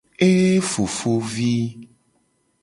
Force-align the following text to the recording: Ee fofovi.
Ee 0.27 0.55
fofovi. 0.71 1.55